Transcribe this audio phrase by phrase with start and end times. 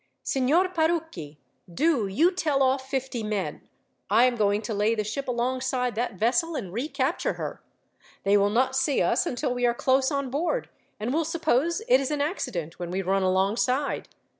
[0.23, 1.37] "Signor Parucchi,
[1.71, 3.61] do you tell off fifty men.
[4.09, 7.61] I am going to lay the ship alongside that vessel, and recapture her.
[8.23, 10.69] They will not see us until we are close on board,
[10.99, 14.07] and will suppose it is an accident when we run alongside.